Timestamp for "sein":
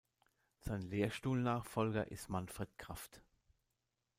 0.57-0.81